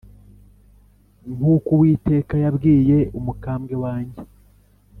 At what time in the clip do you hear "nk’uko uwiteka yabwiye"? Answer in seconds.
1.35-2.97